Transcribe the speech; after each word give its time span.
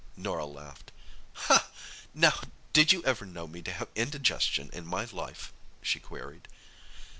Norah 0.17 0.47
laughed. 0.47 0.91
"Now, 2.15 2.33
did 2.73 2.91
you 2.91 3.03
ever 3.03 3.23
know 3.23 3.45
me 3.45 3.61
to 3.61 3.71
have 3.71 3.89
indigestion 3.93 4.71
in 4.73 4.83
my 4.87 5.03
life?" 5.05 5.53
she 5.83 5.99
queried. 5.99 6.47